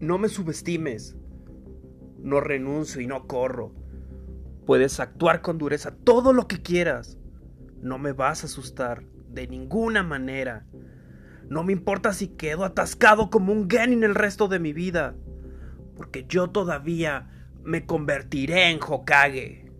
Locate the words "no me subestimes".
0.00-1.16